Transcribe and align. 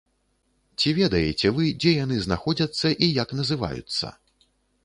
Ці 0.79 0.93
ведаеце 0.99 1.51
вы, 1.57 1.65
дзе 1.85 1.93
яны 2.03 2.15
знаходзяцца 2.25 2.87
і 3.05 3.11
як 3.23 3.29
называюцца? 3.41 4.07